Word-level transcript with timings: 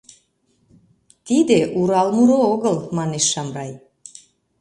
—Тиде 1.27 1.59
Урал 1.79 2.09
муро 2.15 2.39
огыл,— 2.53 2.75
манеш 2.97 3.25
Шамрай. 3.31 3.71